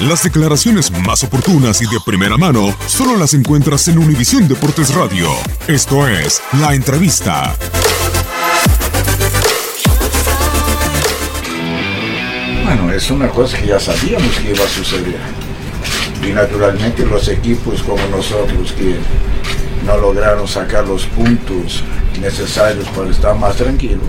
[0.00, 5.30] Las declaraciones más oportunas y de primera mano solo las encuentras en Univisión Deportes Radio.
[5.66, 7.56] Esto es La Entrevista.
[12.66, 15.18] Bueno, es una cosa que ya sabíamos que iba a suceder.
[16.22, 18.96] Y naturalmente los equipos como nosotros que
[19.86, 21.82] no lograron sacar los puntos
[22.20, 24.04] necesarios para estar más tranquilos,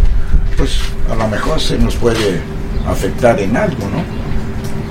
[0.58, 0.80] pues
[1.10, 2.42] a lo mejor se nos puede
[2.86, 4.16] afectar en algo, ¿no?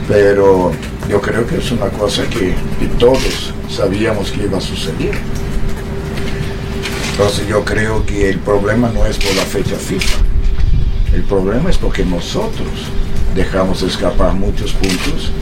[0.09, 0.73] Pero
[1.09, 2.55] yo creo que es una cosa que,
[2.99, 5.15] todos sabíamos que iba a suceder.
[7.13, 10.19] Entonces yo creo que el problema no es por la fecha FIFA.
[11.15, 12.69] El problema es porque nosotros
[13.35, 15.33] dejamos escapar muchos puntos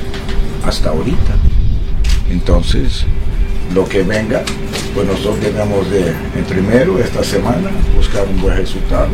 [0.65, 1.37] hasta ahorita.
[2.31, 3.05] Entonces,
[3.75, 4.43] lo que venga,
[4.95, 9.13] pues nosotros debemos de, en primero, esta semana, buscar un buen resultado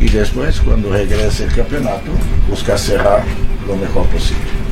[0.00, 2.10] y después, cuando regrese el campeonato,
[2.48, 3.24] buscar cerrar
[3.66, 4.67] lo mejor posible.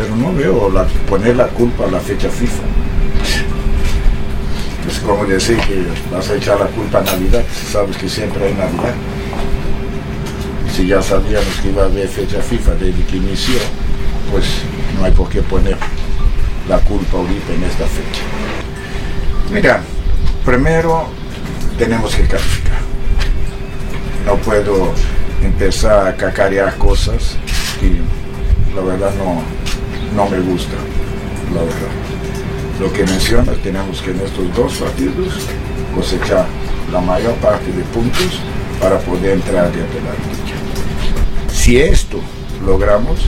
[0.00, 0.72] Pero no veo
[1.06, 2.62] poner la culpa a la fecha FIFA.
[4.88, 8.46] Es como decir que vas a echar la culpa a Navidad, si sabes que siempre
[8.46, 8.94] hay Navidad.
[10.74, 13.58] Si ya sabíamos que iba a haber fecha FIFA desde que inició,
[14.30, 14.46] pues
[14.98, 15.76] no hay por qué poner
[16.66, 18.22] la culpa ahorita en esta fecha.
[19.52, 19.82] Mira,
[20.46, 21.08] primero
[21.76, 22.80] tenemos que calificar.
[24.24, 24.94] No puedo
[25.42, 27.36] empezar a cacarear cosas
[27.78, 28.00] que
[28.74, 29.59] la verdad no,
[30.14, 30.74] no me gusta,
[31.54, 31.94] la verdad.
[32.80, 35.46] Lo que mencionas, tenemos que en estos dos partidos
[35.94, 36.46] cosechar
[36.92, 38.40] la mayor parte de puntos
[38.80, 40.54] para poder entrar de la lucha.
[41.52, 42.20] Si esto
[42.64, 43.20] logramos,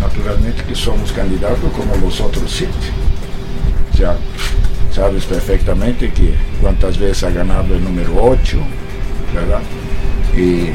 [0.00, 2.72] naturalmente que somos candidatos como los otros siete.
[3.96, 4.16] Ya
[4.92, 8.58] sabes perfectamente que cuántas veces ha ganado el número 8,
[9.34, 9.60] ¿verdad?
[10.36, 10.70] Y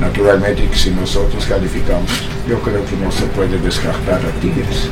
[0.00, 2.10] naturalmente si nosotros calificamos,
[2.48, 4.88] yo creo que no se puede descartar a Tigres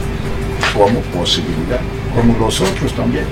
[0.75, 1.81] como posibilidad,
[2.15, 3.27] como los otros también.